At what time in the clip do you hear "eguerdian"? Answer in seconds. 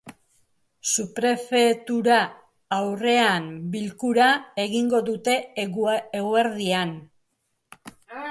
6.21-6.97